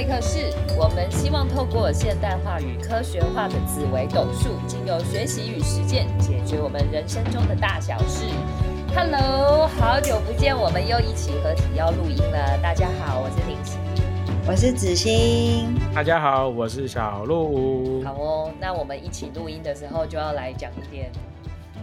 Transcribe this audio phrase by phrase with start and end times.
[0.00, 8.24] 会客室，我们希望透过现代化与科学化的紫微斗数，经由学习与实践，解决我们人生中的大小事。
[8.96, 12.58] Hello，好久不见，我们又一起合体要录音了。
[12.62, 13.76] 大家好，我是林夕，
[14.48, 15.78] 我是子欣。
[15.94, 18.02] 大家好，我是小鹿。
[18.02, 21.12] 好哦，那我们一起录音的时候就要来讲一点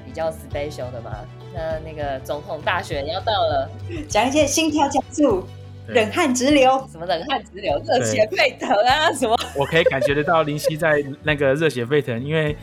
[0.03, 1.11] 比较 special 的嘛。
[1.53, 3.69] 那那个总统大选要到了，
[4.09, 5.43] 讲一些心跳加速。
[5.87, 9.11] 冷汗直流，什么冷汗直流，热血沸腾啊！
[9.13, 9.37] 什么？
[9.55, 12.55] 我可以感觉得到林夕在那个热血沸腾，因为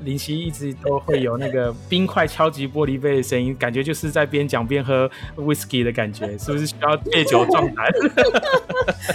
[0.00, 7.86] 林夕一直都会有那个冰块敲击玻璃杯的声音，感觉就是在边讲边喝 whisky 的感觉， 是不是需要借酒壮胆？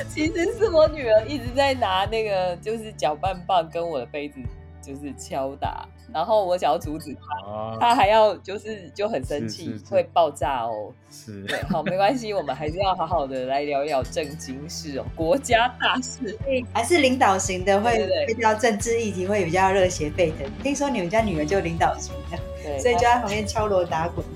[0.09, 4.39] 其实是我女儿一直在拿那个就是搅拌棒跟我的杯子。
[4.81, 10.91] 就是敲打，然后我想要阻止他，他还要就是就很生气，会爆炸哦。
[11.11, 16.37] 是，对，好，没关系，我们还是要好好的来聊一聊正经事哦，国家大事，
[16.73, 20.49] 还是领导型的会比较政治议题会比较热血沸腾。
[20.63, 24.23] 听说你们家女儿就领导型的，对，所以就在旁边敲锣打鼓。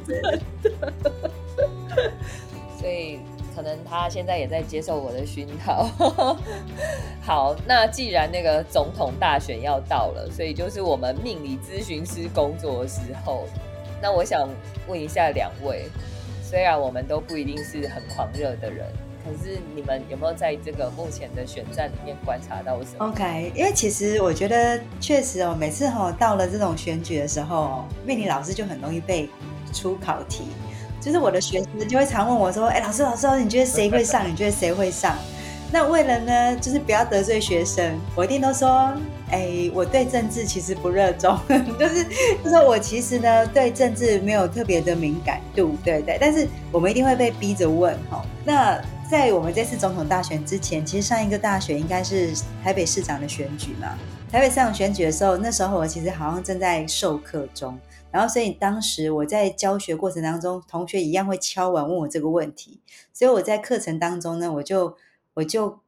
[2.79, 3.19] 所以。
[3.55, 5.89] 可能他现在也在接受我的熏陶。
[7.21, 13.47] 好，那既然那个总统大选要到了，所以就是我们命理咨询师工作的时候。
[14.01, 14.49] 那我想
[14.87, 15.85] 问一下两位，
[16.43, 18.85] 虽然我们都不一定是很狂热的人，
[19.23, 29.29] 可是你们有没有在这个目前的选战里面观察到什么？OK，因为其实我觉得确实哦，每次哦到了这种选举的时候，命理老师就很容易被
[29.71, 30.47] 出考题。
[31.03, 34.23] 就是我的学生就会常问我说：“哎，老师，老师，你觉得谁会上？
[34.31, 35.17] 你觉得谁会上？”
[35.69, 38.93] 那为了呢，就是不要得罪学生，我一定都说
[39.29, 41.37] ：“哎，我对政治其实不热衷，
[41.77, 42.05] 就是
[42.43, 46.17] 就是我其实呢对政治没有特别的敏感度，对不对？
[46.21, 48.23] 但是我们一定会被逼着问哈。
[48.45, 52.31] 那在我们这次总统大选之前，其实上一个大选应该是
[52.63, 53.89] 台北市长的选举嘛。
[54.31, 57.77] 台北市长选举的时候，那时候我其实好像正在授课中。
[58.13, 62.79] 然后，所以当时我在教学过程当中，同学一样会敲完问我这个问题，
[63.11, 64.95] 所以我在课程当中呢，我就
[65.33, 65.79] 我就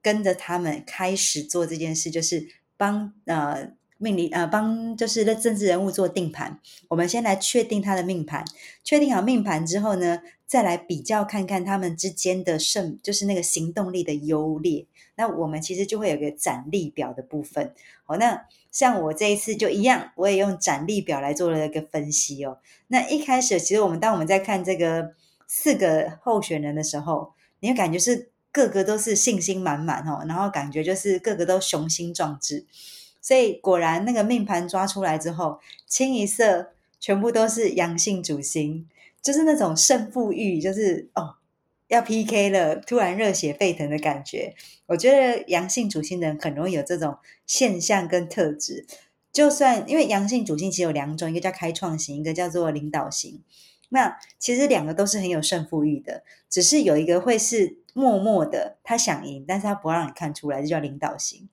[0.00, 6.58] 跟着他们开始做这件事，就是帮呃命理呃帮就是的政治人物做定盘。
[6.88, 8.42] 我们先来确定他的命盘，
[8.82, 14.86] 确定好命盘之后呢，再来比较看看他们之间的胜，就是那个行动力的优劣。
[15.16, 17.74] 那我们其实就会有个展力表的部分。
[18.04, 18.46] 好，那。
[18.74, 22.58] 像我这一次就一样，我也用展例表来做了一个分析哦。
[22.88, 25.12] 那一开始，其实我们当我们在看这个
[25.46, 32.66] 四个候选人的时候，你会感觉是个个都是信心满满哦，然后感觉就是个个都雄心壮志。
[33.20, 38.88] 所以果然那个命盘抓出来之后，清一色全部都是阳性主星，
[39.22, 41.36] 就是那种胜负欲，就是哦。
[41.88, 44.54] 要 PK 了，突然热血沸腾的感觉。
[44.86, 48.86] 我觉得阳性主星的人很容易有这种现象跟特质。
[49.32, 53.42] 就算因为阳性主星其实有两种，一个叫开创型，一个叫做领导型。
[53.90, 61.48] 那其实两个都是很有胜负欲的，只是有一个会是默默的，他想赢，但是他不让你看出来，就叫领导型。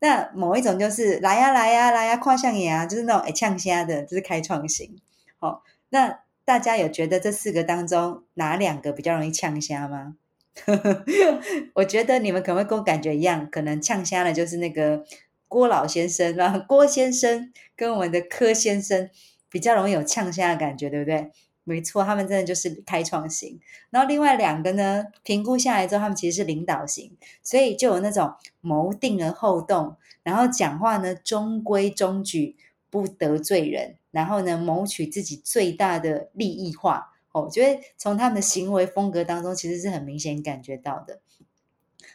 [0.00, 4.96] 那某一种就是来呀来呀来呀，跨象眼啊，就是那种哎呛虾的，就是开创型。
[5.38, 6.23] 好，那。
[6.44, 10.16] 大家有觉得这四个当中哪两个比较容易呛虾吗？
[11.74, 15.04] 我觉得你们可能会跟我感觉一样，可能呛虾的就是那个
[15.48, 19.10] 郭老先生啊， 郭先生跟我们的柯先生
[19.48, 21.30] 比较容易有呛虾的感觉，对不对？
[21.64, 23.58] 没错，他们真的就是开创型。
[23.88, 32.56] 然后另外两个呢，评估下来之后，他们其实是领导型，所以就有那种谋定而后动，然后讲话呢中规中矩，
[32.90, 33.96] 不得罪人。
[34.14, 41.20] 然后呢，谋取自己最大的利益化哦，我觉得从他们的行为风格当中，其实是很明显感觉到的。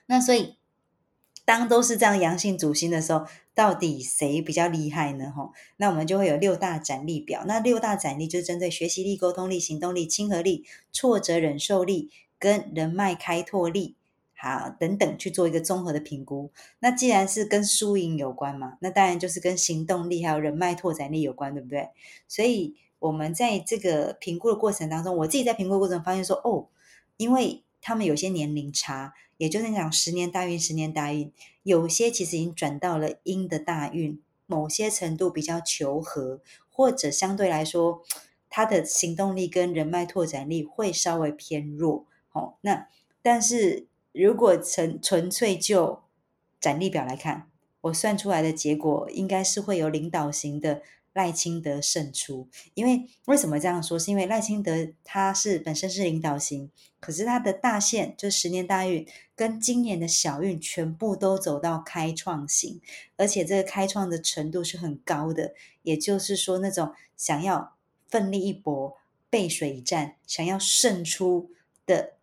[0.05, 0.55] 那所以，
[1.43, 5.31] 当都是这样阳性主星的时候，到底谁比较厉害呢？
[5.35, 7.43] 哈，那我们就会有六大展力表。
[7.45, 12.09] 那六大展力就是针对学习力、沟通力、行动力、亲和力、挫折忍受力
[12.39, 13.97] 跟人脉开拓力。
[14.41, 16.49] 好，等等去做一个综合的评估。
[16.79, 21.89] 那既然是跟输赢有关嘛，那当然就是跟行动力还有人脉拓展力有关，对不对？
[22.25, 26.69] 所以我们在这个评估的过程当中，我自己在评估的过程发现说，哦，
[27.17, 31.33] 因为他们有些年龄差，也就是讲十年大运，十年大运，
[31.63, 36.39] 有些其实已经转到了阴的大运，某些程度比较求和，
[36.69, 38.01] 或者相对来说，
[38.49, 42.05] 他的行动力跟人脉拓展力会稍微偏弱。
[42.31, 42.87] 哦，那
[43.21, 43.89] 但是。
[44.11, 46.01] 如果纯纯粹就
[46.59, 47.49] 展例表来看，
[47.81, 50.81] 我算出来的结果应该是会有领导型的
[51.13, 52.47] 赖清德胜出。
[52.73, 53.97] 因为为什么这样说？
[53.97, 56.69] 是因为赖清德他是本身是领导型，
[56.99, 62.81] 可是他的大限就十年大运跟今年的小运全部都走到开创型，
[63.15, 65.53] 而且这个开创的程度是很高的，
[65.83, 67.75] 也就是说那种想要
[68.07, 68.97] 奋力一搏、
[69.29, 71.51] 背水一战、想要胜出
[71.85, 72.18] 的。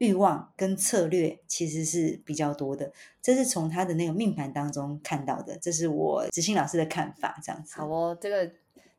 [0.00, 7.76] 欲望跟策略其实是比较多的，这是从他的那个命盘当中看到的，这是我子欣老师的看法，这样子。
[7.76, 8.50] 好哦，这个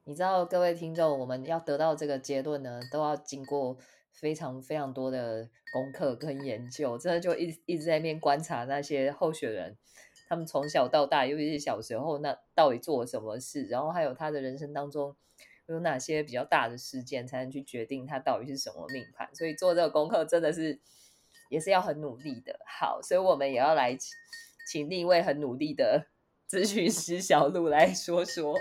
[0.03, 3.75] 你知道，各位听众，我们要得到这个结论呢，都要经过
[4.11, 9.75] 非常非常多的功课跟研究，真的就一一直在面观察那些候选人，
[10.29, 15.15] 他们从小到大，尤其是小时候，那到底做了什么事，然后还有他的人生当中。
[15.71, 19.33] 有哪些比较大的事件，才能去决定它到底是什么命盘？
[19.33, 20.79] 所以做这个功课真的是
[21.49, 22.59] 也是要很努力的。
[22.65, 23.97] 好，所以我们也要来
[24.67, 26.07] 请另一位很努力的
[26.49, 28.55] 咨询师小鹿来说说。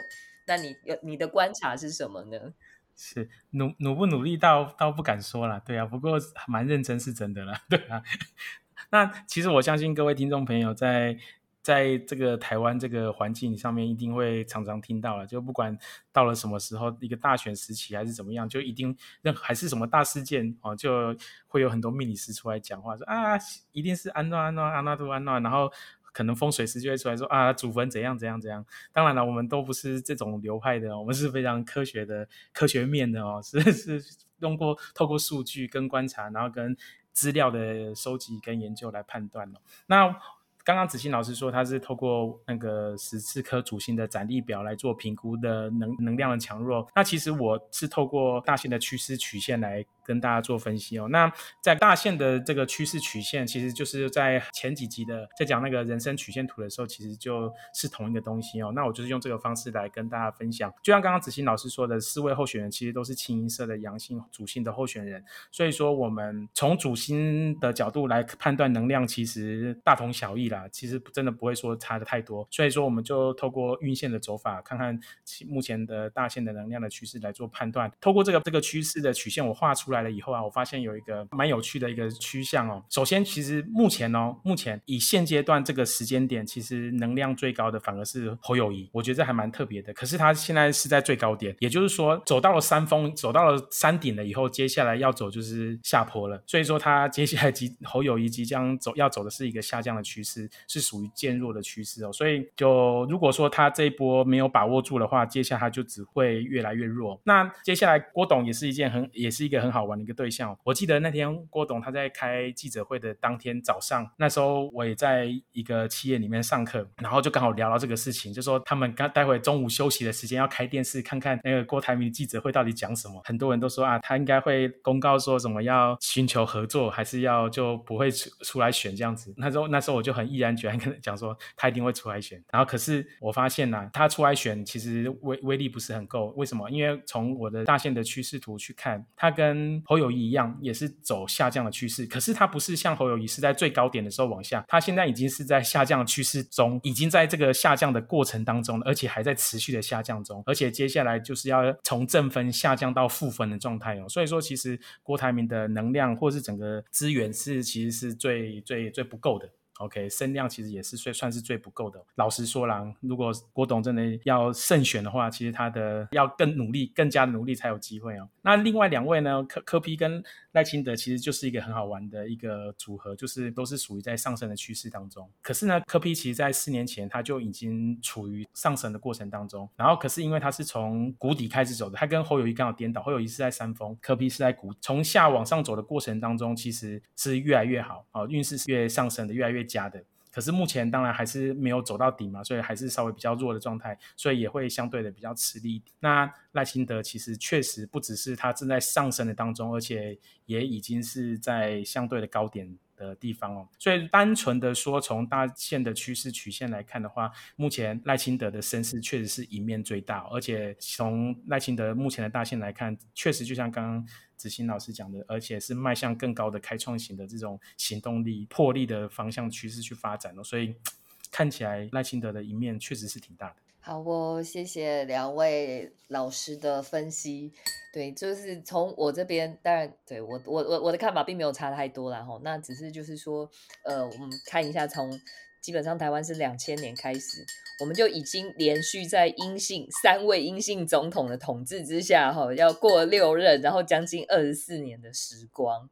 [0.46, 2.54] 那你有你的观察是什么呢？
[2.96, 5.62] 是努努不努力，倒倒不敢说了。
[5.64, 6.18] 对啊，不过
[6.48, 7.54] 蛮认真是真的了。
[7.68, 8.02] 对啊，
[8.90, 11.18] 那其实我相信各位听众朋友在。
[11.62, 15.26] 在这个台湾这个环境上面，一定会常常听到了。
[15.26, 15.76] 就不管
[16.10, 21.14] 到了什么时候，一个大选时期还是怎么样，就一定任还是什么大事件哦，就
[21.46, 23.38] 会有很多命理师出来讲话，说啊，
[23.72, 25.70] 一定是安诺安诺安娜杜安诺，然后
[26.12, 28.64] 可能风水师就会出来说啊，祖坟怎样怎样怎样。
[28.92, 34.02] 当然了，我们都不是这种流派的，我们是非常科学的、科学面的哦，是是
[34.38, 36.74] 用过透过数据跟观察，然后跟
[37.12, 39.60] 资料的收集跟研究来判断的。
[39.86, 40.16] 那
[40.64, 46.86] 刚刚子欣老师说，他是透过那个十四颗主星的展历表来做评估的能能量的强弱。
[46.94, 49.84] 那其实我是透过大线的趋势曲线来。
[50.02, 51.06] 跟大家做分析哦。
[51.08, 58.72] 那在大线的这个趋势曲线，其实就是在前几集的在讲那个人生曲线图的时候，其实就是同一个东西哦。
[58.74, 60.68] 那我就是用这个方式来跟大家分享。
[60.82, 70.68] 就像刚刚子欣老师说的，四位候选人其实都是清一色的阳性主星的候选人，所以说我们从主星的角度来判断能量，其实大同小异啦。
[70.72, 72.46] 其实真的不会说差的太多。
[72.50, 74.98] 所以说我们就透过运线的走法，看看
[75.46, 77.88] 目前的大线的能量的趋势来做判断。
[78.00, 80.00] 透过这个这个趋势的曲线，我画出来。
[80.00, 82.82] 了以后啊，我发现有一个蛮有趣的一个趋向哦。
[82.88, 89.92] 首先，其实目前哦，目前以现阶段这个时间点，其实能量最高的反而是侯友谊，我觉得这还蛮特别的。
[89.92, 96.42] 可是他现在是在最高点，也就是说走到了山峰，走到了山顶了以后，接下来要走就是下坡了。
[96.46, 102.12] 所以说他接下来即侯友谊即将走要走的是一个下降的趋势，是属于渐弱的趋势哦。
[102.12, 107.20] 所以就如果说他这一波没有把握住的话，接下来他就只会越来越弱。
[107.24, 109.80] 那接下来郭董也是一件很也是一个很好。
[109.90, 123.20] 玩的一个对象，我记得那天郭董他在开记者会的当天早上，那时候我也在一个企业里面上课，然后就刚好聊到这个事情，就说他们刚待会中午休息的时间要开电视看看那个郭台铭记者会到底讲什么。
[123.24, 129.34] 很多人都说啊，他应该会公告说什么要寻求合作，还是要就不会出出来选这样子。
[129.36, 132.42] 那时候那时候我就很毅然决然跟他讲说，他一定会出来选。
[132.52, 136.28] 然后可是我发现呢，他出来选其实威威力不是很够。
[136.36, 136.70] 为什么？
[136.70, 142.06] 因为从我的大线的趋势图去看，他跟侯友谊一样，也是走下降的趋势。
[142.06, 154.08] 可是他不是像侯友谊是在最高点的时候往下，他现在已经是在下降趋势中，已经在这个下降的过程当中，而且还在持续的下降中，而且接下来就是要从正分下降到负分的状态哦。
[154.08, 159.48] 所以说，其实郭台铭的能量或是整个资源是其实是最最最不够的。
[159.80, 161.98] OK，声量其实也是算算是最不够的。
[162.16, 168.28] 老实说啦，如果郭董真的要胜选的话，其实他的要更努力，更加努力才有机会哦。
[168.42, 170.22] 那另外两位呢，柯柯批跟
[170.52, 175.28] 赖清德其实就是一个很好玩的一个组合，就是都是属于在上升的趋势当中。
[175.40, 189.66] 可是呢，柯批其实在四年前他就已经处于上升的过程当中，然后可是因为他是从谷底开始走的，他跟侯友谊刚好颠倒，侯友谊是在山峰，柯批是在谷，从下往上走的过程当中，其实是越来越好哦，运势是越上升的，越来越。
[189.70, 195.82] 加的，可是目前当然还是没有走到底嘛，所以还是稍微比较弱的状态，所以也会相对的比较吃力。
[196.00, 203.68] 那赖清德其实确实不只是他正在上升的当中，而且也已经是在相对的高点的地方哦。
[203.78, 214.06] 所以单纯的说，从大线的趋势曲线来看的话，目前赖清德的声势确实是一面最大，而且从赖清德目前的大线来看，确实就像刚刚。
[214.40, 220.74] 子欣老师讲的，而且是迈向更高的开创型的这种行动力、魄力的方向趋势去发展了，所以
[221.30, 223.56] 看起来赖清德的一面确实是挺大的。
[223.82, 227.52] 好哦，谢谢两位老师的分析。
[227.92, 232.22] 对，就是从我这边，当然对我我我我的看法并没有差太多啦。
[232.22, 233.50] 吼，那只是就是说，
[233.84, 235.10] 呃，我们看一下从
[235.60, 237.44] 基本上台湾是两千年开始，
[237.80, 245.90] 我们就已经连续在阴性三位阴性总统的统治之下，哈，要过六任，然后将近二十四年的时光。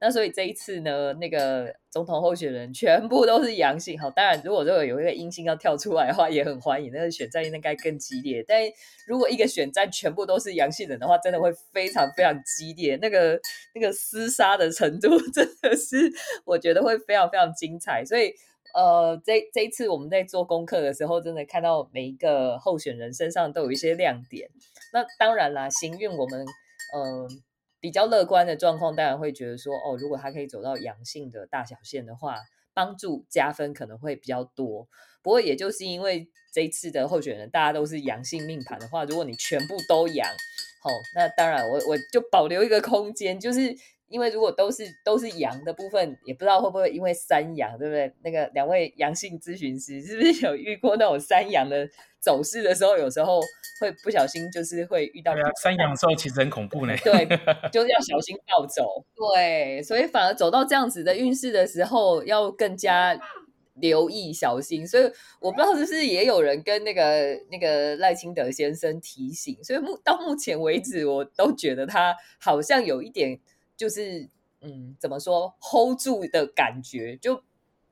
[0.00, 3.96] 那所以这一次呢，那个总统候选人全部都是阳性。
[4.00, 6.90] 好，当然如果这个有一个阴性要跳出来的话，也很欢迎。
[6.92, 8.44] 那个选战应该更激烈。
[8.44, 8.60] 但
[9.06, 12.98] 如果一个选战全部都是阳性人的话，真的会非常非常激烈。
[13.00, 13.40] 那个
[13.76, 16.12] 那个厮杀的程度 真的是，
[16.44, 18.04] 我觉得会非常非常精彩。
[18.04, 18.34] 所以，
[18.74, 24.50] 呃，这这一次我们在做功课的时候，真的看到每一个候选人身上都有一些亮点。
[24.92, 26.46] 那当然啦，行运我们，
[26.94, 27.42] 嗯。
[27.82, 32.36] 比较乐观的状况，当然会觉得说，哦，如果他可以走到阳性的大小线的话，
[32.72, 34.86] 帮助加分可能会比较多。
[35.20, 40.28] 不过，也就是因为这一次的候选人大家都是阳性命盘的话，如果你全部都阳，
[40.80, 43.76] 好，那当然我我就保留一个空间，就是。
[44.12, 48.12] 因为如果都是都是阳的部分，也不知道会不会因为三阳，对不对？
[48.22, 51.88] 那个两位阳性咨询师是不是有遇过那种三阳的
[52.20, 53.40] 走势的时候，有时候
[53.80, 55.32] 会不小心就是会遇到。
[55.32, 56.94] 对啊，三阳的时候其实很恐怖呢。
[57.02, 57.26] 对，
[57.72, 59.02] 就是要小心暴走。
[59.16, 63.18] 对，所以反而走到这样子的运势的时候，要更加
[63.76, 64.86] 留意小心。
[64.86, 65.04] 所以
[65.40, 69.56] 我不知道是不是也有人跟那个那个赖清德先生提醒。
[69.64, 73.40] 所以目到目前为止，我都觉得他好像有一点。
[73.76, 74.28] 就是
[74.60, 77.42] 嗯，怎么说 hold 住的感觉，就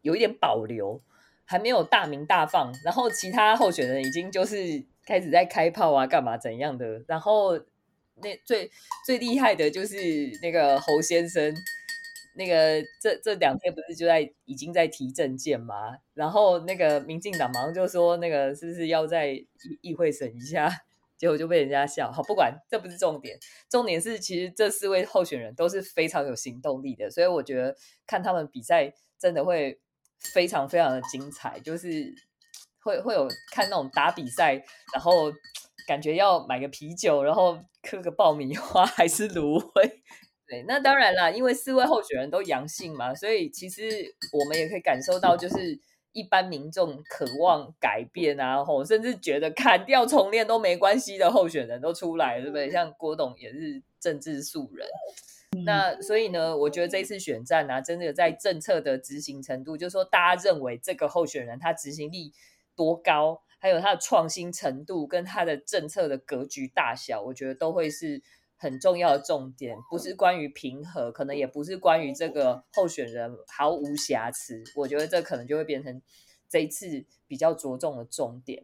[0.02, 1.00] 有一点保留，
[1.44, 2.72] 还没有大名大放。
[2.84, 7.02] 然后其他候选人已经就是开始在开炮啊，干嘛怎样的？
[7.08, 7.58] 然后
[8.22, 8.70] 那最
[9.04, 9.96] 最厉害的就是
[10.42, 11.54] 那个侯先生，
[12.36, 15.96] 那个这这两天不是就在已经在提证件吗？
[16.14, 19.46] 然后那个民进党忙就说，那个是不是要在议
[19.80, 20.70] 议会审一下？
[21.20, 22.10] 结果就被人家笑。
[22.10, 29.78] 好，不管这不是重点，重点是其实这四位候选人都是非常有行动力的，所以我觉得看他们比赛真的会
[30.18, 32.14] 非常非常的精彩，就是
[32.82, 34.54] 会会有看那种打比赛，
[34.94, 35.30] 然后
[35.86, 40.02] 感觉要买个啤酒，然后嗑个爆米花还是芦荟。
[40.46, 43.84] 对，那当然啦，因为四位候选人都阳性嘛，所以其实
[44.32, 45.78] 我们也可以感受到就是。
[46.12, 52.70] 一般民众渴望改变啊，吼，甚至觉得砍掉重练都没关系的候选人都出来，对不对？
[52.70, 54.88] 像郭董也是政治素人，
[55.64, 62.32] 那所以呢，我觉得这次选战啊，真的在政策的执行程度，就是说大家认为这个候选人他执行力
[62.74, 68.22] 多高，还有他的创新程度跟他的政策的格局大小，我觉得都会是。
[68.60, 74.62] 很重要的重点不是关于平和，可能也不是关于这个候选人毫无瑕疵。
[74.76, 76.02] 我觉得这可能就会变成
[76.46, 78.62] 这一次比较着重的重点。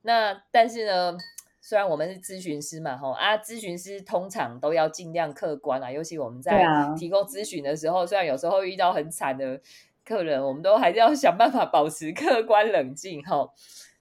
[0.00, 1.18] 那但是呢，
[1.60, 6.64] 虽然我们是咨询师嘛，吼啊，咨询师通常都要尽量客观啊，尤其我们在
[6.96, 9.60] 提供咨询的时候，虽然有时候遇到很惨的
[10.02, 13.52] 客人，我们都还是要想办法保持客观冷静，哈。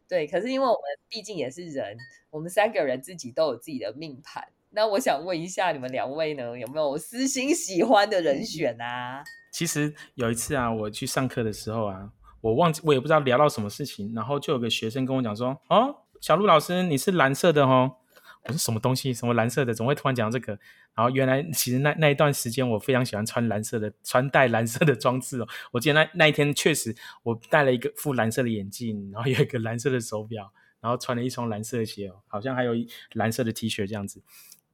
[0.08, 1.98] 对，可是因为我们毕竟也是人，
[2.30, 4.48] 我们三个人自己都有自己的命盘。
[4.76, 9.24] 那我想问一下，你们两位呢，有没有私心喜欢的人选啊？
[9.50, 17.96] 其实有一次啊，我去上课的时候啊，我忘记我也不知道聊到什么事情，然后就有个学生跟我讲说：“哦，小陆老师，你是蓝色的哦。”
[18.44, 19.14] 我说：“什么东西？
[19.14, 19.74] 什么蓝色的？
[19.74, 20.60] 怎么会突然讲这个？”
[20.94, 25.48] 然后原来其实那那一段时间，我非常喜欢穿蓝色的，穿戴蓝色的装置哦。
[25.72, 30.52] 我记得那那一天确实，我戴了一个副蓝色的眼镜，然后有一个蓝色的手表，
[30.82, 34.22] 然后穿了一双蓝色的鞋哦，好像还有一蓝色的 T 恤这样子。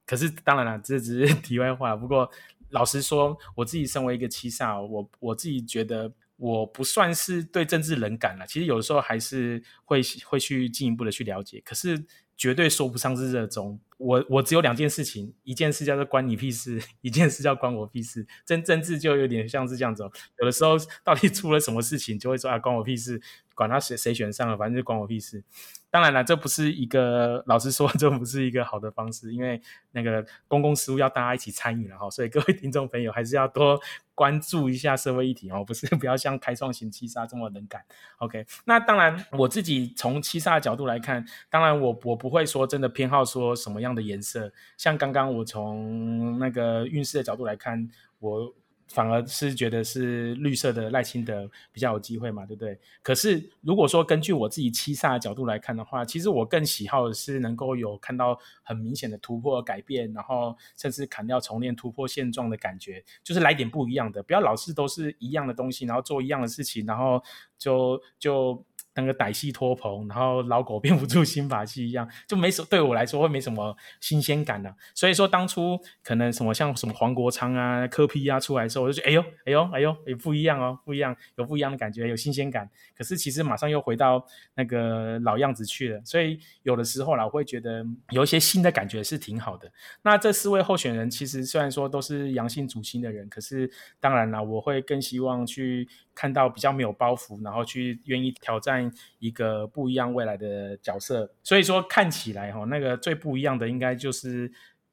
[0.05, 1.95] 可是当然了，这只是 题外话。
[1.95, 2.29] 不过
[2.69, 8.45] 老实说，我自己身为一个七煞，我我自己觉得我不算是对政治冷感了。
[8.47, 12.03] 其实有的时候还是会会去进一步的去了解，可是
[12.35, 13.79] 绝对说不上是热衷。
[14.01, 18.25] 我我只有两件事情，一件事叫做关你屁事， 一件事叫关我屁事。
[18.45, 23.21] 真政治就有点像是这样子，哦有的时候到底出了什么事情，就会说啊关我屁事，
[23.53, 25.43] 管他谁谁选上了，反正就关我屁事。
[25.91, 33.77] 当然了，这不是一个老实说，这不是一个好的方式，因为那个公共事务要大家一起参与了哈，所以各位听众朋友还是要多
[34.15, 37.83] 关注一下社会议题哦，不是 不要像开创型七杀这么冷感。
[38.19, 48.53] OK，那当然我自己从七杀的角度来看，当然我我不会说真的偏好说什么样的颜色，像刚刚我从那个运势的角度来看，我。
[48.93, 52.77] 反而是觉得是绿色的赖清德比较有机会嘛，对不对？
[53.01, 67.23] 可是如果说根据我自己七煞的角度来看的话，其实我更喜好的是能够有看到很明显的突破改变，然后甚至砍掉重练突破现状的感觉，就是来点不一样的，不要老是都是一样的东西，然后做一样的事情，然后
[67.57, 68.61] 就就
[68.93, 74.73] 那个歹戏拖棚，然后老狗变不出新把戏一样，就没什对我来说会没什么新鲜感的。
[74.93, 82.69] 所以说当初可能什么像什么黄国昌啊、柯批啊出来的时候，我就觉得哎呦哎呦哎呦，也不一样哦，不一样，有不一样的感觉，有新鲜感。
[82.97, 86.01] 可是其实马上又回到那个老样子去了。
[86.03, 89.71] 所以有的时候啦，我会觉得有一些新的感觉是挺好的。
[90.01, 95.87] 那这四位候选人其实虽然说都是阳性主心的人，可是当然啦，我会更希望去。
[96.13, 98.80] 看到比较没有包袱，然后去愿意挑战
[99.19, 104.49] 一个不一样未来的角色，所以说看起来哈，那个最不一样的应该就是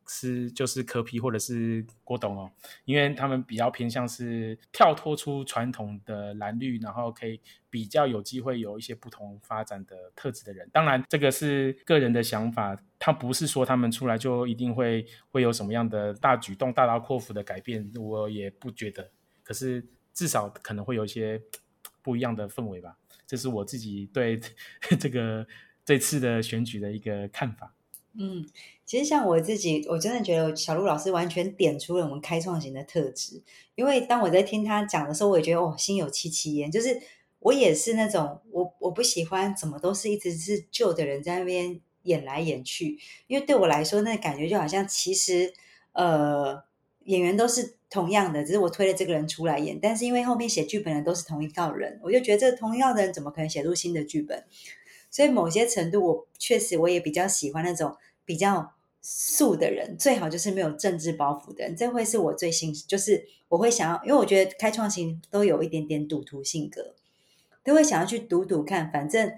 [0.08, 2.50] 是就是柯皮或者是郭董哦，
[2.84, 7.40] 因为他们比较偏向是跳脱出传统的蓝绿，然后可以
[7.70, 10.68] 比较有机会有一些不同发展的特质的人。
[10.72, 19.10] 当然，这个是个人的想法，他不是说他们出来就一定会会有什么样的大举动、大刀阔斧的改变，我也不觉得。
[19.44, 19.84] 可是。
[20.14, 21.40] 至少可能会有一些
[22.02, 22.96] 不一样的氛围吧，
[23.28, 24.40] 这是我自己对
[24.98, 25.46] 这个
[25.84, 27.74] 这次的选举的一个看法。
[28.14, 28.48] 嗯，
[28.84, 33.42] 其实像我自己，我真的觉得小鹿老师完全点出了我们开创型的特质。
[33.76, 36.68] 因为当我在听他讲的时候，我也觉得哦，心有戚戚焉。
[36.68, 37.00] 就是
[37.38, 45.52] 我也是那种我我不喜欢怎么都是一直是旧的人在那边演来演去，因为对我来说，那感觉就好像其实
[45.92, 46.64] 呃
[47.08, 47.74] 演员都是。
[47.90, 54.44] 同样的，只是我推了这个人出来演，但是因为后面写剧本的都是同一套人，我就觉得这同样的人怎么可能写出新的剧本？
[55.10, 57.96] 所以某些程度，我确实我也比较喜欢那种
[58.26, 61.74] 比较素的人，最好就是没有政治包袱的人。
[61.74, 66.94] 这会是我最新，就是我会想要，因为我觉得开创型都有一点点赌徒性格，
[67.64, 69.32] 都会想要去赌赌看，反正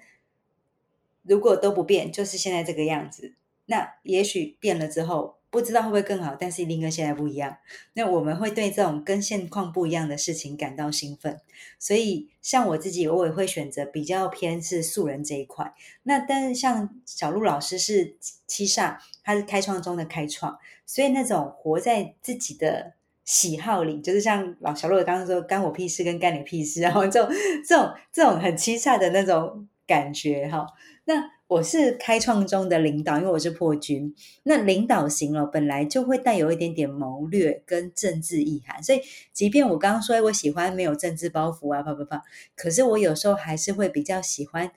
[1.23, 3.35] 如果都不变，就是现在这个样子，
[3.67, 5.37] 那也许变了之后。
[5.51, 7.57] 不知道会不会更好，但是一定跟现在不一样。
[7.95, 11.41] 那我们会对这种跟现况不一样的事情感到兴奋，
[11.79, 15.75] 所以像我自己，我也会选择比较偏是素人这一块。
[16.05, 18.17] 那但是像小鹿老师是
[18.47, 27.29] 七煞，他是开创中的开创，所以那种活在自己的喜好里，就是像老小鹿刚刚说“干我屁事”跟“干你屁事”，然后这种
[27.67, 30.67] 这种这种很七煞的那种感觉哈。
[31.05, 34.15] 那我是开创中的领导，因为我是破军。
[34.45, 39.01] 那领导型了，本来就会带有一点点谋略跟政治意涵，所以
[39.33, 42.23] 即便我刚刚说我喜欢没有政治包袱啊，啪啪啪，
[42.55, 44.71] 可是我有时候还是会比较喜欢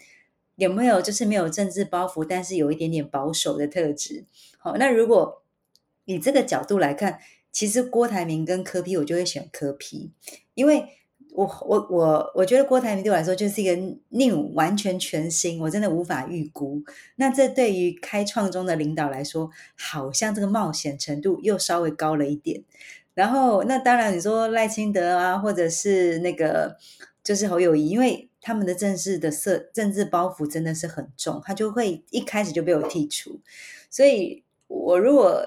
[0.56, 4.26] 有没有就是没有政治包袱，但是有一点点保守的特质。
[4.58, 5.44] 好，那如果
[6.06, 7.20] 以这个角度来看，
[7.52, 10.12] 其实郭台铭跟柯批，我就会选柯批，
[10.56, 10.88] 因为。
[11.36, 16.84] 我我我我觉得郭台铭对我来说就是一个另完全全新，我真的无法预估。
[17.16, 22.64] 那这对于开创中的领导来说，好像这个冒险程度又稍微高了一点。
[23.16, 26.78] 然后那当然你说赖清德啊，或者是那个
[27.24, 33.42] 就是侯友谊，因为他们的政治的色政治包袱真的是很重，他就会一开始就被我剔除。
[33.90, 35.44] 所以我如果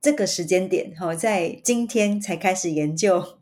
[0.00, 3.41] 这个时间点哈，在今天才开始研究。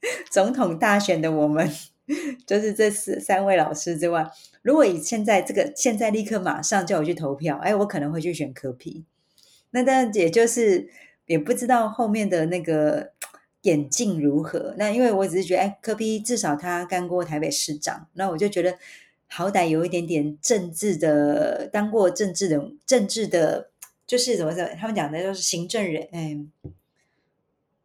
[0.30, 1.68] 总统大选的我们，
[2.46, 4.30] 就是这四三位老师之外，
[4.62, 9.04] 如果以现在这个现在立刻马上叫我去投票，哎，我可能会去选柯皮。
[9.70, 10.88] 那当然，也就是
[11.26, 13.12] 也不知道后面的那个
[13.62, 14.74] 演进如何。
[14.78, 18.78] 那因为我只是觉得，哎，柯皮至少他干过台北市长，那我就觉得
[19.26, 23.70] 好歹有一点点政治的，当过政治人，政治的，
[24.06, 24.64] 就是怎么说？
[24.76, 26.50] 他们讲的就是行政人，嗯，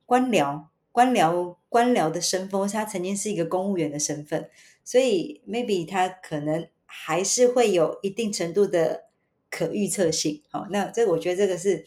[0.06, 0.66] 官僚。
[0.94, 4.50] 官僚官僚的身份，他曾经是一个公务员的身份，
[4.86, 9.06] 所以 maybe 他可能还是会有一定程度的
[9.50, 10.44] 可预测性。
[10.50, 11.84] 好，那这我觉得这个是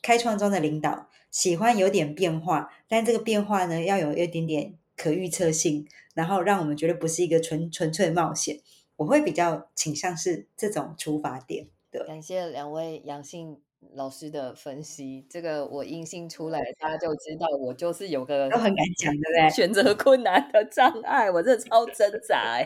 [0.00, 8.60] 开创中的领导喜欢有点变化，但这个变化呢要有一点点可预测性，然后让我们觉得不是一个纯纯粹冒险。
[8.96, 11.68] 我会比较倾向是这种出发点。
[11.90, 13.60] 对，感谢两位阳性。
[13.94, 19.50] 老师的分析，这个我阴性出来，大家就知道我就是有个都很敢讲，对不对？
[19.50, 22.58] 选择困难的障碍，我这超挣扎。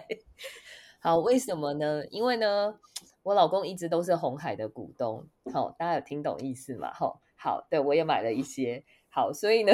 [1.01, 2.05] 好，为什么呢？
[2.11, 2.75] 因为呢，
[3.23, 5.27] 我老公一直都是红海的股东。
[5.53, 6.93] 好，大家有听懂意思吗？
[6.93, 8.85] 好，好，对我也买了一些。
[9.09, 9.73] 好，所以呢，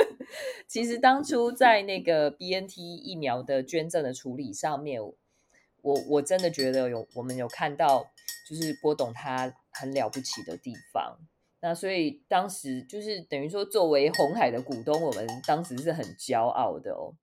[0.66, 5.02] 其实当初在那个 BNT 疫苗的捐赠的处理上面，
[5.82, 8.10] 我我真的觉得有我们有看到，
[8.48, 9.54] 就是郭董他。
[9.72, 11.18] 很了不起的地方，
[11.60, 17.14] 那所以当时就是等于说，作为红海的股东，我们当时是很骄傲的哦。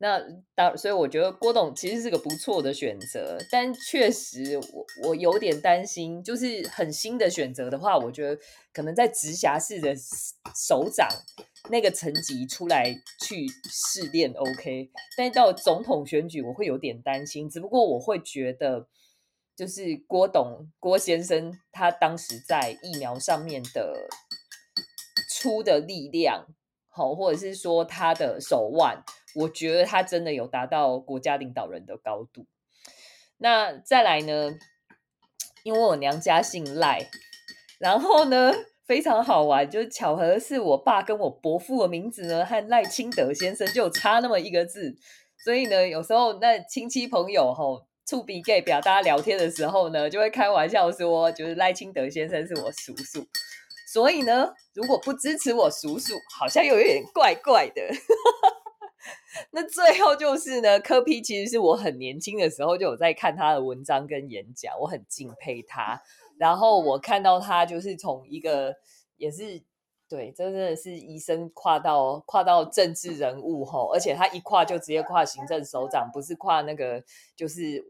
[0.00, 0.20] 那
[0.54, 8.40] 当所以我觉得郭董其实是个不错的选择，但确实我我有点担心，就是很新的选择的话，我觉得
[8.72, 9.92] 可能在直辖市的
[10.54, 11.08] 首长
[11.68, 12.94] 那个层级出来
[13.26, 18.86] 去试炼 OK，但到总统选举我会有点担心，只不过我会觉得，
[19.58, 24.06] 就是郭董郭先生他当时在疫苗上面的
[25.34, 26.46] 出的力量，
[26.88, 29.02] 好，或者是说他的手腕，
[29.34, 32.46] 我觉得他真的有达到国家领导人的高度。
[33.38, 34.52] 那再来呢？
[35.64, 37.10] 因为我娘家姓赖，
[37.80, 38.52] 然后呢
[38.86, 44.96] 非常好玩，就是巧合是我爸跟我伯父的名字呢和赖清德先生就差那么一个字，
[45.44, 53.26] 所以呢有时候那亲戚朋友吼触鼻 gay 表大家聊天的时候呢，就会开玩笑说，就是赖清德先生是我叔叔，
[53.92, 57.82] 所以呢如果不支持我叔叔，好像又有点怪怪的。
[59.52, 66.00] 那最后就是呢，柯批其实是我很年轻的时候就有在看他的文章跟演讲，我很敬佩他。
[66.38, 68.74] 然后我看到他就是从一个
[69.18, 69.62] 也是
[70.08, 77.04] 对，真的是医生跨到跨到政治人物吼，而且他一跨就直接跨行政首长，不是跨那个
[77.36, 77.84] 就是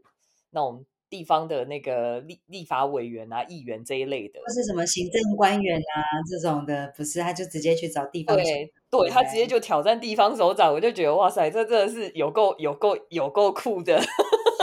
[0.51, 0.85] 那种。
[1.11, 5.97] 地方的那个立立法委员啊、议员这一类的，或是什么行政官员啊
[6.29, 8.35] 这种的，不是他就直接去找地方。
[8.35, 13.99] 对，对他直接就挑战地方首长，我就觉得哇塞，这真的是有够有够有够酷的，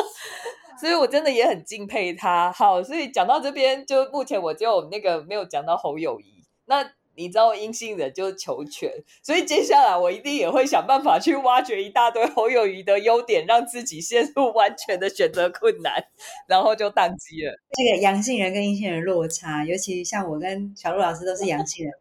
[0.80, 2.52] 所以我真的也很敬佩他。
[2.52, 6.92] 好，所以讲到这边，就目前我就那个没有讲到侯友谊那。
[7.16, 8.90] 你知道阴性人就是求全，
[9.22, 15.92] 所以接下来我一定也会想办法去挖掘一大堆侯友谊的优点，让自己陷入完全的选择困难，
[16.46, 17.58] 然后就宕机了。
[17.72, 21.94] 这个阳性人跟阴性人落差，尤其像我跟小鹿老师都是阳性人，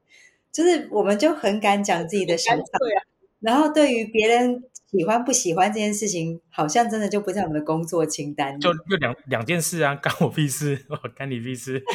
[0.51, 2.63] 就是我们就很敢讲自己的想法，
[3.39, 8.60] 然后对于别人喜欢不喜欢这件事情，好像真的就不在我们的工作清单。
[8.60, 11.84] 就就两两件事啊，干我屁事，干你屁事。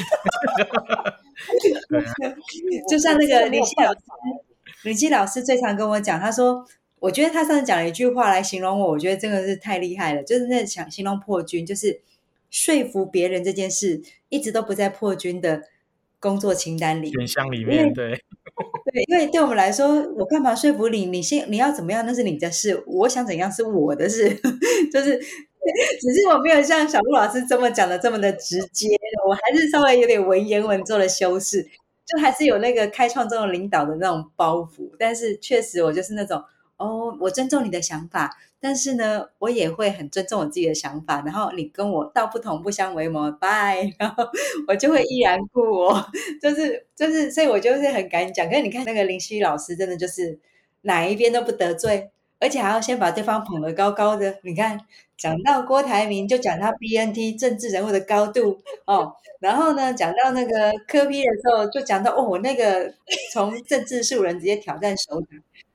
[2.88, 4.00] 就像那个李希老师，
[4.84, 6.64] 李希老师最常跟我讲，他说
[7.00, 10.22] ：“我觉得他上次讲了一句话来形容我，我觉得真的是太厉害了。
[10.22, 12.00] 就是那想形容破军，就是
[12.50, 15.62] 说服别人这件事，一直都不在破军的
[16.18, 17.92] 工作清单里、选项里面。
[17.92, 18.10] 对，
[18.92, 21.06] 对，因为对我们来说，我干嘛说服你？
[21.06, 22.82] 你先你要怎么样，那是你的事。
[22.86, 24.34] 我想怎样是我的事，
[24.92, 25.20] 就是。”
[26.00, 28.88] 只是我没有像小鹿老师这么讲的这么的直接，
[29.26, 31.68] 我还是稍微有点文言文做了修饰，
[32.06, 34.90] 就还是有那个开创这种领导的那种包袱。
[34.98, 36.42] 但是确实，我就是那种
[36.76, 41.22] 哦，我尊重你的想法，但是呢，我也会很尊重我自己的想法。
[41.24, 44.24] 然后你跟我道不同不相为谋，拜， 然后
[44.66, 46.06] 我就会依然故我，
[46.40, 48.48] 就是就是，所以我就是很敢讲。
[48.48, 50.38] 可是你看那个林夕老师，真的就是
[50.82, 52.10] 哪一边都不得罪。
[52.40, 54.80] 而且还要先把对方捧得高高的，你看，
[55.18, 62.90] 讲到郭台铭就讲他 BNT 政治人物的高度哦，然后呢，讲到那个科批的时候就讲到哦，我那个
[63.30, 65.28] 从政治素人直接挑战首长，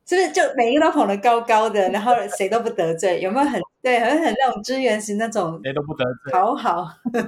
[0.08, 6.88] 是不是就每一个都捧得高高的，然后谁都不得罪，有没有很对，很很那种支援型那种，谁都不得罪，好好，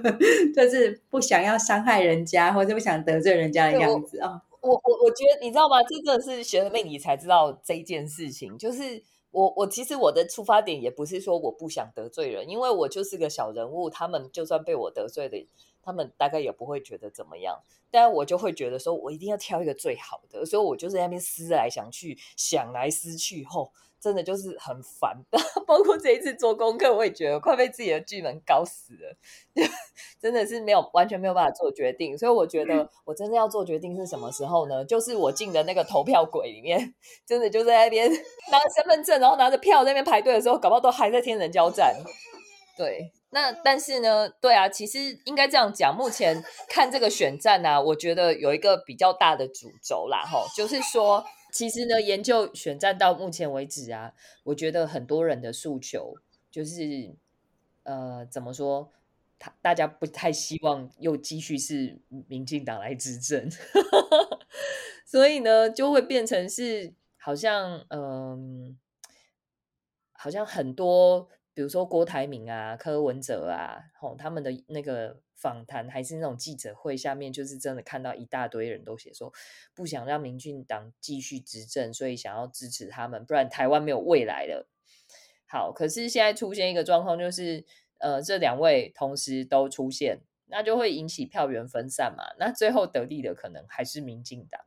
[0.55, 4.41] 就是不想要伤害人家或者不想得罪人家的样子啊。
[4.61, 5.77] 我我我觉得你知道吗？
[5.83, 9.03] 这真的是学了命理才知道这件事情，就是。
[9.37, 15.47] 我我其实我的出发点也不是说我不想得罪人，因为我就是个小人物，他们就算被我得罪的，
[15.83, 17.61] 他们大概也不会觉得怎么样。
[17.91, 23.71] 但我就会觉得说，我一定要挑一个最好的，所以我就是在那边思来想去，想来思去后。
[24.07, 29.17] 真的就是很烦的， 包括这一次做功课，我也觉得快被自己的剧本搞死了，
[30.21, 32.17] 真的是没有完全没有办法做决定。
[32.17, 34.85] 所以我觉得我真的要做决定是什么时候呢？
[34.85, 36.95] 就是我进的那个投票轨里面，
[37.27, 38.09] 真的就在那边
[38.49, 41.93] 拿身份证，然后拿着票在那边排队的时候，搞不好都还在天人交战。
[42.77, 51.25] 对，那但是呢，对啊，其实应该这样讲，目前看这个选战呢，我觉得有一个比较大的主轴啦，吼，就是说。
[51.51, 56.15] 其实呢，研究选战到目前为止啊，我觉得很多人的诉求
[56.51, 57.15] 就是，
[57.83, 58.91] 呃，怎么说？
[59.39, 63.47] 他大家不太希望又继续是民进党来执政，
[65.05, 68.75] 所以呢，就会变成是好像，嗯，
[70.11, 75.17] 好像很多，比如说郭台铭啊、柯文哲啊，吼，他们的那个。
[75.39, 79.31] 访谈还是那种记者会下面，就是真的看到一大堆人都写说
[79.75, 84.67] 不想让民进党继续执政，所以想要支持他们，不然台湾没有未来了。
[85.45, 87.63] 好，可是现在出现一个状况，就是
[87.99, 92.23] 呃，这两位同时都出现，那就会引起票源分散嘛。
[92.39, 94.59] 那最后得利的可能还是民进党。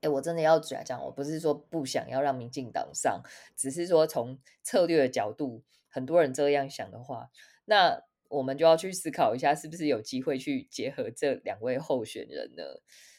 [0.00, 3.22] 哎，我真的要讲，我不是说不想要让民进党上，
[3.56, 7.30] 只是说从策略的角度，很多人这样想的话，
[7.64, 8.04] 那。
[8.30, 12.62] 我们就要去思考一下，是不是有机会去结合这两位候选人呢？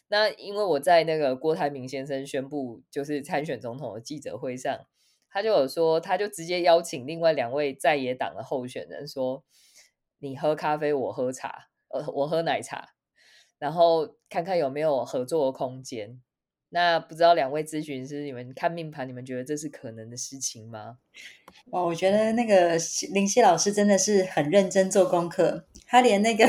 [0.07, 4.85] 那因为我在那个郭台铭先生宣布就是参选总统的记者会上，
[5.27, 9.43] 他就有说，他就直接邀请另外两位在野党的候选人说
[10.21, 12.89] ：“你喝咖啡，我喝茶，呃，我喝奶茶，
[13.57, 16.21] 然后看看有没有合作的空间。”
[16.71, 20.97] 那不知道两位咨询师，你们看命盘，你们觉得这是可能的事情吗？
[21.71, 22.77] 哦，我觉得那个
[23.11, 26.47] 林夕老师真的是很认真做功课，他连那个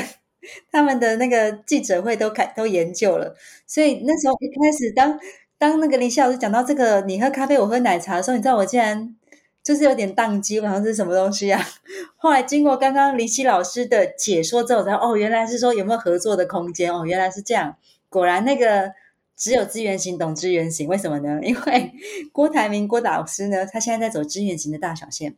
[0.70, 3.34] 他们的那个记者会都看都研究了，
[3.66, 5.18] 所以那时候一开始当
[5.56, 9.16] 当那个林夕老师讲到这个你喝咖啡我喝奶茶的时候，你知道我竟然
[9.64, 11.58] 就是有点宕机，好像是什么东西啊？
[12.16, 17.78] 后来经过刚刚林夕老师的解说之后，才哦原来是说有没有合作的空间哦，原来是这样，
[18.10, 18.92] 果然那个。
[19.40, 21.40] 只有资源型懂资源型，为什么呢？
[21.42, 21.92] 因为
[22.30, 25.34] 郭台铭郭导师呢，他现在在走资源型的大小线，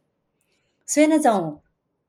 [0.85, 1.63] 所以那种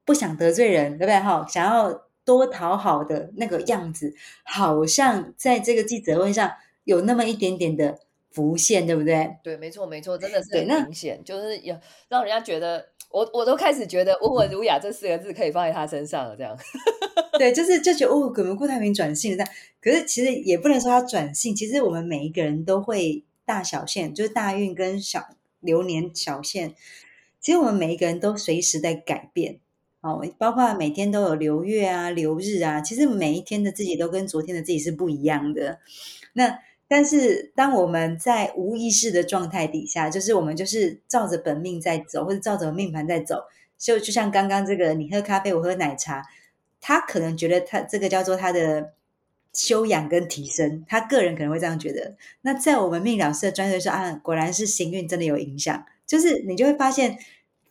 [0.03, 1.19] 不想得罪人，对不对？
[1.19, 6.51] 哈，想要多讨好的那个样子，好像在这个记者会上
[6.83, 7.99] 有那么一点点的
[8.31, 9.37] 浮现，对不对？
[9.43, 11.77] 对，没错，没错，真的是很明显，就是有
[12.09, 16.57] 让人家觉得，我我都开始觉得“温文儒雅”这四个字可以放在他身上了，这样。
[17.37, 19.47] 对，就是就觉得哦，可能顾太平转性了，但
[19.79, 21.55] 可是其实也不能说他转性。
[21.55, 25.27] 其实我们每一个人都会大小限，就是大运跟小
[25.59, 26.73] 流年小限。
[27.39, 29.59] 其实我们每一个人都随时在改变，
[30.01, 32.81] 哦，包括每天都有流月啊、流日啊。
[32.81, 35.79] 其实每一天的自己都跟昨天的自己是不一样的。
[36.33, 36.57] 那
[36.95, 43.45] 但是当我们在无意识的状态底下，就是我们就是照着本命在走，或者照着命盘在走，
[43.79, 46.23] 就就像刚刚这个，你喝咖啡，我喝奶茶。
[46.79, 48.93] 他可能觉得他这个叫做他的
[49.53, 52.15] 修养跟提升，他个人可能会这样觉得。
[52.41, 57.17] 那在我们命老师的专业说啊，果然是行运真的有影响，就是你就会发现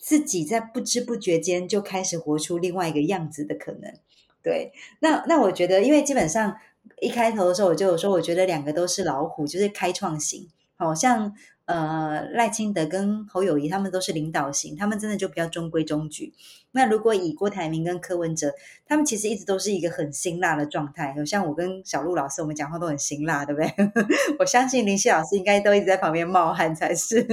[0.00, 3.94] 自己在不知不觉间就开始活出另外一个样子的可能。
[4.42, 6.56] 对，那那我觉得，因为基本上
[7.00, 11.34] 一开头的时候我就有说，我觉得两个都是老虎，就是开创型，好像。
[11.64, 16.34] 呃，赖清德跟侯友谊他们都是领导型，他们真的就比较中规中矩。
[16.72, 18.52] 那如果以郭台铭跟柯文哲，
[18.84, 21.14] 他们其实一直都是一个很辛辣的状态。
[21.24, 23.72] 像我跟小鹿老师，我们讲话都很辛辣，对不对？
[24.40, 27.24] 我相信林夕老师应该都一直在旁边冒汗才是。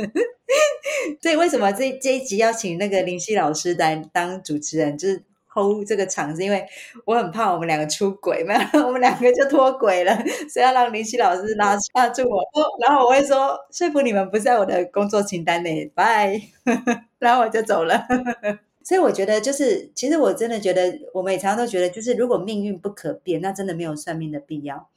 [1.20, 4.96] 所以为什么这这一集要请那个林夕老师来当主持人？
[4.96, 5.24] 就是。
[5.60, 6.66] Hold 这个场子，因为
[7.06, 8.54] 我很怕我们两个出轨嘛，
[8.86, 10.16] 我们两个就脱轨了，
[10.50, 12.44] 所以要让林夕老师拉拉住我，
[12.86, 16.42] 然后我会说说服你们不在我的工作清单内，拜，
[17.20, 18.08] 然后我就走了。
[18.84, 24.90] 所以我觉得，就是其实我真的觉得，我们也常常都觉得，就是如果命运不可变，那真的没有算命的必要。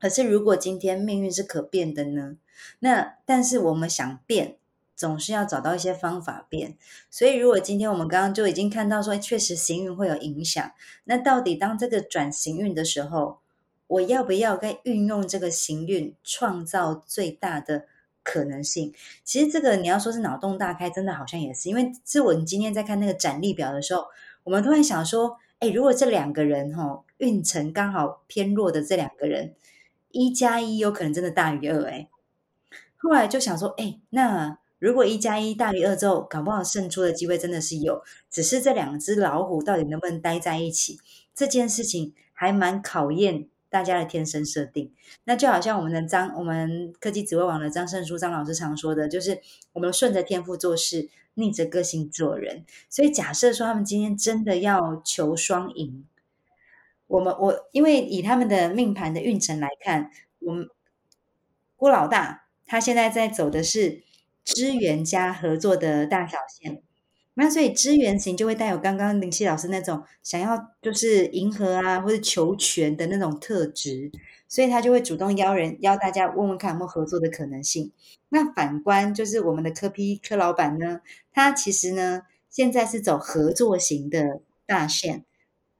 [0.00, 2.36] 可是如果今天命运是可变的呢？
[2.80, 4.56] 那但是我们想变。
[5.02, 6.76] 总是要找到一些方法变，
[7.10, 10.70] 所以如果今天我们刚刚就已经看到说，确实行运会有影响，
[11.02, 13.40] 那到底当这个转行运的时候，
[13.88, 17.86] 我要不要该运用这个行运创造最大的
[18.22, 18.94] 可能性？
[19.24, 24.04] 其实这个你要说是脑洞大开，真的好像也是，因为是我今天在看那个展历表的时候，
[24.44, 29.56] 我们突然想说，哎，如果这两个人哈运程刚好偏弱的这两个人，
[30.12, 32.08] 一加一有可能真的大于二，哎，
[32.98, 34.61] 后来就想说，哎，那。
[34.82, 40.98] 如果一加一大于二之后，搞不好胜出的机会真的是有，只是这两只老虎到底能不能待在一起，
[41.32, 44.92] 这件事情还蛮考验大家的天生设定。
[45.22, 49.40] 那就好像我们的张，我们科技紫微网的张胜书张老师常说的，就是
[49.74, 52.64] 我们顺着天赋做事，逆着个性做人。
[52.90, 56.04] 所以假设说他们今天真的要求双赢，
[57.06, 60.68] 我们我因为以他们的命盘的运程来看，我们
[61.76, 64.02] 郭老大他现在在走的是。
[64.44, 66.82] 支援加合作的大小线，
[67.34, 74.10] 那所以支援型就会带有刚刚林夕老师那种想要就是迎合啊或者求全的那种特质，
[74.48, 77.92] 所以他就会主动邀人邀大家问问看有没有合作的可能性。
[78.28, 81.00] 那反观就是我们的科批科老板呢，
[81.32, 85.24] 他其实呢现在是走合作型的大线，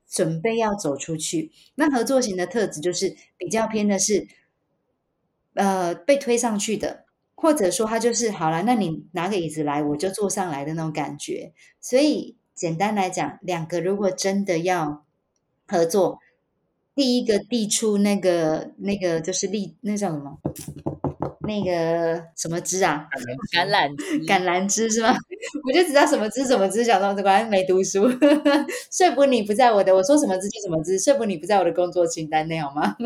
[0.09, 1.51] 准备要走出去。
[1.75, 4.27] 那合作型的特质就是比较偏的是，
[5.55, 7.02] 呃被推上去的。
[7.43, 11.53] 或者说他就是好了，那你拿个椅子来，我就坐上来的那种感觉。
[11.81, 15.05] 所以简单来讲，两个如果真的要
[15.67, 16.21] 合作，
[16.95, 20.39] 第一个递出那个那个就是立那叫什么？
[21.41, 23.09] 那个什么枝啊？
[23.53, 25.13] 橄榄 枝，橄榄枝是吗？
[25.67, 28.09] 我就知道什么枝什么枝，小到这关没读书，
[28.93, 32.97] 说服你不在我的，我说什么枝就什么枝，说服你不在我的工作清单内好吗？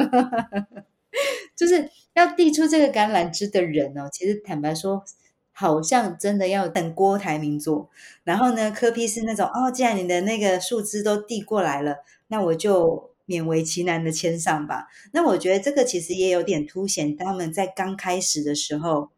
[1.54, 5.04] 就是要递出这个橄榄枝的人哦，其实坦白说，
[5.52, 7.88] 好像真的要等郭台铭做。
[8.24, 11.96] 然后呢，柯批是那种哦，既然你的那个树枝都递过来了，
[12.28, 14.88] 那我就勉为其难的签上吧。
[15.12, 19.10] 那我觉得这个其实也有点凸显他们在刚开始的时候，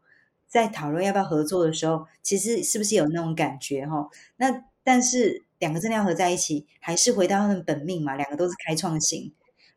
[0.47, 4.09] 在讨论要不要合作的时候，其实是不是有那种感觉哈？
[4.37, 8.15] 那但是两个真的要合在一起，还是回到他们本命嘛？
[8.15, 9.33] 两个都是开创型。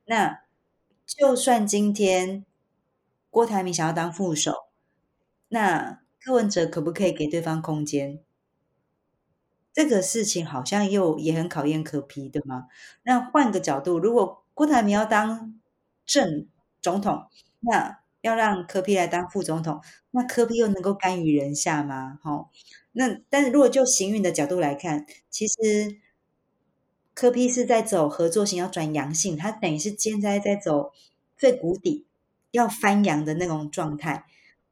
[0.07, 0.41] 那
[1.17, 2.45] 就算今天
[3.29, 4.69] 郭台铭想要当副手，
[5.49, 8.19] 那柯文哲可不可以给对方空间？
[9.75, 12.69] 这个事情好像又也很考验柯批的吗。
[13.03, 15.61] 那换个角度，如果郭台铭要当
[16.07, 16.49] 正
[16.81, 17.27] 总统，
[17.61, 22.19] 那要让柯批来当副总统，那柯批又能够甘于人下吗？
[22.23, 22.49] 哈，
[22.93, 25.55] 那但是如果就行运的角度来看，其实
[27.15, 30.93] 柯批是在走合作型，要转阳性，他等于是现在在走
[31.37, 32.07] 最谷底，
[32.51, 34.25] 要翻阳的那种状态。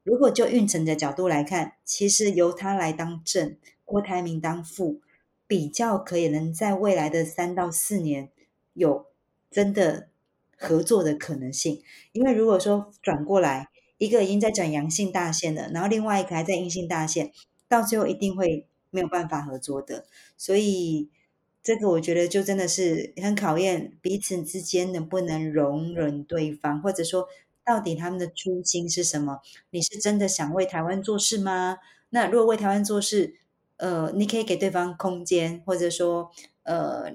[0.03, 3.57] 如果就运程的角度来看，其实由他来当正。
[3.85, 5.01] 郭台铭当副，
[5.49, 8.31] 比较可以能在未来的三到四年
[8.73, 9.07] 有
[9.51, 10.09] 真的
[10.57, 11.83] 合作的可能性。
[12.13, 17.33] 因为如果说转过来，一个已经在转阳性大线了，然后另外一个还在阴性大线，
[17.69, 20.07] 到最后一定会没有办法合作的。
[20.37, 21.11] 所以
[21.63, 27.29] 这个我觉得就真的是很考验彼此之间能不能容忍对方，或者说
[27.65, 29.41] 到底他们的初心是什么？
[29.71, 31.79] 你是真的想为台湾做事吗？
[32.09, 33.35] 那如果为台湾做事，
[33.77, 36.31] 呃，你可以给对方空间，或者说，
[36.65, 37.13] 呃，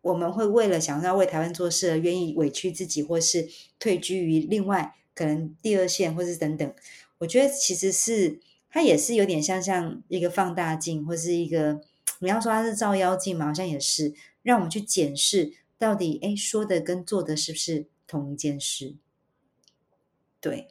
[0.00, 3.48] 我们会为了想要为台湾做事而愿意委屈自己，或是
[3.78, 6.74] 退居于另外可能第二线，或是等等。
[7.18, 11.82] 我觉得其实是它也是有点像像一个放大镜，或是一个
[12.22, 18.96] 你要说它是照妖镜嘛，好像也是让我们去检视到底，哎，说的跟做的是不是同一件事？
[20.40, 20.68] 对，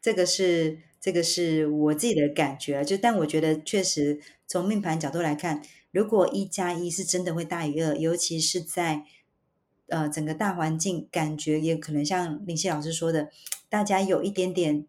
[0.00, 0.80] 这个是。
[1.04, 9.04] 这个是我自己的感觉，就但我觉得确实从命盘角度来看，如果一加一是真的会大于二，尤其是在
[9.88, 13.28] 呃整个大环境感觉也可能像林夕老师说的，
[13.68, 14.86] 大家有一点点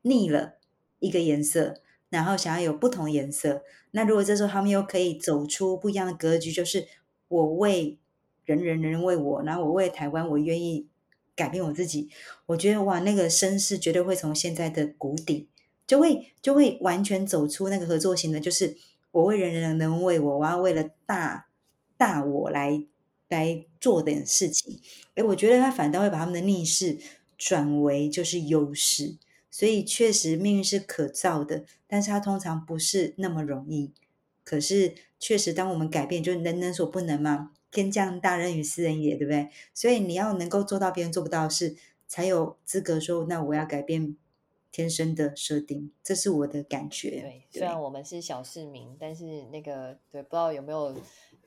[0.00, 0.54] 腻了
[1.00, 3.64] 一个颜色，然后想要有不同颜色。
[3.90, 6.86] 那如果这时候他们又可以走出不一样的格局，就是
[7.26, 7.98] 我为
[8.44, 10.86] 人人人为我，然后我为台湾，我愿意。
[11.34, 12.10] 改变我自己，
[12.44, 15.48] 我觉得哇，那个声势绝对会从现在的谷底，
[15.86, 18.76] 就会就会完全走出那个合作型的，就是
[19.12, 21.48] 我为人人能为我，我要为了大
[21.96, 22.84] 大我来
[23.30, 24.78] 来做点事情。
[25.14, 26.98] 诶我觉得他反倒会把他们的逆势
[27.38, 29.16] 转为就是优势，
[29.52, 33.92] 所以确实命运是可造的，但是它通常不是那么容易。
[34.42, 37.52] 可是确实，当我们改变，就能能所不能嘛？
[37.70, 39.50] 天降大任于斯人也，对不对？
[39.74, 41.76] 所以你要能够做到别人做不到的事，
[42.08, 44.16] 才有资格说，那我要改变
[44.70, 45.92] 天生的设定。
[46.02, 47.10] 这是我的感觉。
[47.10, 50.96] 对，虽然我们是小市民，但是那个对，不知道有没有。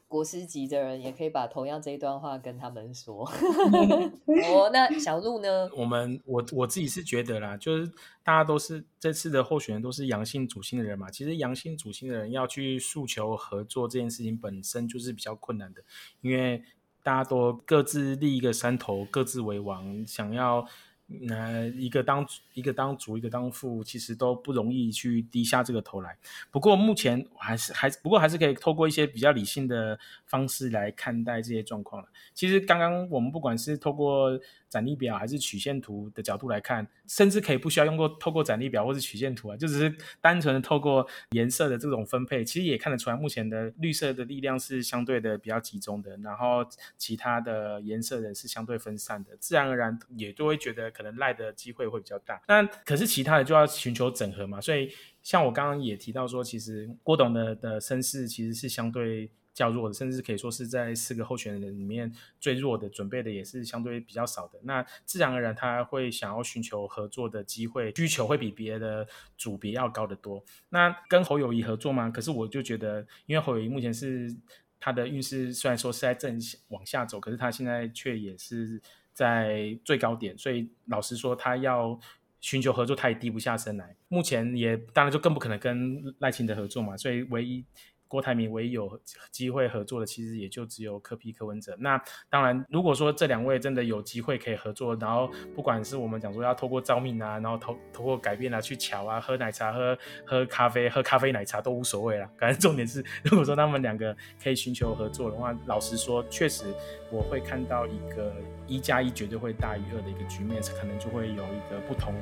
[0.07, 3.25] 国师级的人也可以把同样这一段话跟他们说。
[4.51, 5.69] 哦，那小鹿呢？
[5.75, 7.87] 我们我我自己是觉得啦，就是
[8.23, 11.09] 大家都是这次的候选人都是阳性主心的人嘛。
[11.09, 15.83] 其实阳性主心的人要去诉求合作这件事情本身就是比较困难的，
[16.21, 16.63] 因为
[17.03, 20.65] 大家都各自立一个山头，各自为王，想要。
[21.07, 26.17] 那一个当一个当主，一个当副，其实都不容易去低下这个头来。
[26.51, 32.09] 不过目前还是还不过还是可以透过一些比较理性的方式来看待这些状况了。
[32.33, 34.39] 其实刚刚我们不管是透过。
[34.75, 52.41] 展例表还是曲线图的角度来看，甚至可以不需要用过透过展例表或是曲线图啊，就只是单纯的透过颜色的这种分配，其实也看得出来，目前的绿色的力量是相对的比较集中的，然后其他的颜色的是相对分散的，自然而然也都会觉得可能赖的机会会比较大。
[52.49, 54.91] 那可是其他的就要寻求整合嘛，所以
[55.23, 59.31] 像我刚刚也提到说，其实郭董的的身世其实是相对。
[59.55, 64.59] 较弱的，甚至可以说是在四个候选人里面最弱的，准备的也是相对比较少的。
[64.63, 70.43] 那自然而然他会想要寻求合作的机会，需求会比别的组别要高得多。
[70.69, 72.09] 那跟侯友谊合作吗？
[72.09, 74.35] 可是我就觉得，因为侯友谊目前是
[74.79, 76.37] 他的运势虽然说是在正
[76.67, 78.81] 往下走，可是他现在却也是
[79.13, 81.97] 在最高点，所以老实说，他要
[82.41, 83.95] 寻求合作，他也低不下身来。
[84.09, 87.63] 目前也当然就更不可能跟赖清德合作嘛，所以唯一。
[88.07, 88.99] 郭台铭唯一有
[89.31, 91.75] 机会合作的，其实也就只有柯批柯文哲。
[91.79, 102.29] 那当然，如果说这两位真的有机会可以合作，然后不管是我们讲说要透过招命啊，然后透透过改变啊去巧啊，喝奶茶、喝喝咖啡、喝咖啡奶茶都无所谓了。
[102.37, 106.65] 反正重点是，如果说他们两个可以寻求合作的话，老实说，确实
[107.11, 108.33] 我会看到一个
[108.67, 112.13] 一加一绝对会大于二的一个局面，可能就会有一个不同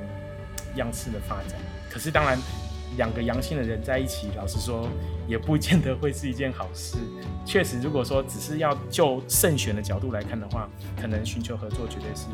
[0.76, 1.60] 样式的发展。
[1.90, 2.38] 可是当然。
[2.98, 4.88] 两个阳性的人在一起，老实说
[5.28, 6.98] 也不见得会是一件好事。
[7.46, 10.70] 确实，如果说只是要就慎选的角度来看的话，
[11.00, 12.28] 可能寻求合作绝对是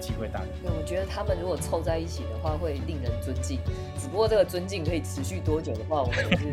[0.00, 0.46] 机会大的。
[0.62, 3.58] 对，我觉得他们如果凑在一起的话，会令人尊敬。
[3.98, 6.44] 只不过这个尊敬可以持续多久的话，我们是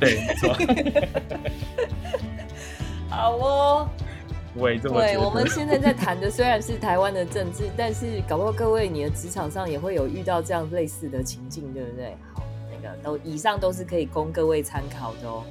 [0.00, 0.54] 对，没错。
[3.08, 3.88] 好哦。
[4.56, 5.12] 我也这么觉得。
[5.14, 12.16] 对，我们现在在谈的虽然是台湾的政治，但是搞不好各位你的职场上也会有遇到这样类似的情境，对不对？
[12.34, 15.44] 好，那个都以上都是可以供各位参考的哦。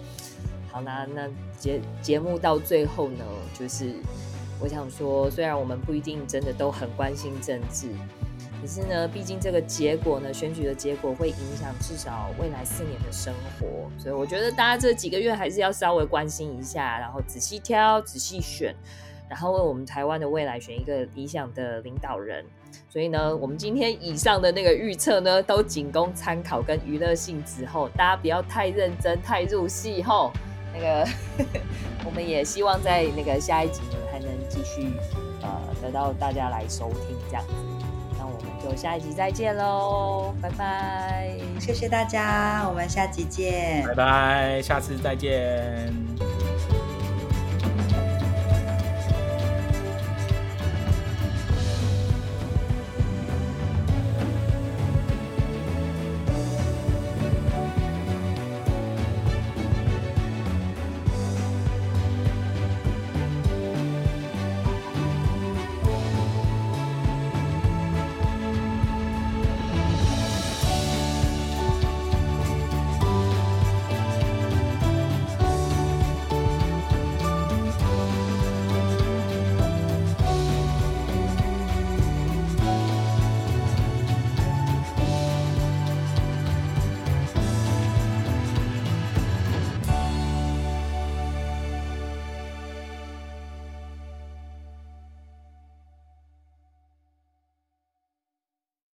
[0.72, 3.24] 好，那那节节目到最后呢，
[3.58, 3.94] 就是
[4.60, 7.88] 我想说，虽然我们不一定真的都很关心政治，
[8.66, 18.74] 可是呢，毕竟这个结果呢，选举的结果会影响至少未来四年的生活，所以我觉得大家这几个月还是要稍微关心一下，然后仔细挑、仔细选，
[19.30, 22.44] 然后为我们台湾的未来选一个理想的领导人。
[22.90, 30.32] 所以呢，我们今天以上的那个预测呢，都仅供参考跟娱乐性质后，大家不要太认真、太入戏后。
[30.74, 31.08] 那个，
[32.04, 34.92] 我们也希望在那个下一集呢，还能继续
[35.44, 37.75] 呃得到大家来收听这样子。
[38.26, 41.30] 那我们就下一集再见喽，拜拜！
[41.60, 45.94] 谢谢大家，我们下集见，拜拜，下次再见。